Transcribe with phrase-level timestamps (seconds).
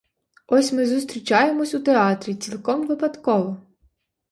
[0.47, 3.57] Ось ми зустрічаємось у театрі, цілком випадково.